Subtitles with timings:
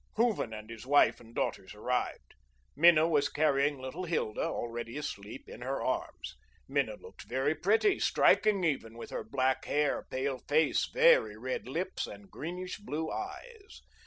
[0.15, 2.33] Hooven and his wife and daughters arrived.
[2.75, 6.35] Minna was carrying little Hilda, already asleep, in her arms.
[6.67, 12.07] Minna looked very pretty, striking even, with her black hair, pale face, very red lips
[12.07, 13.83] and greenish blue eyes.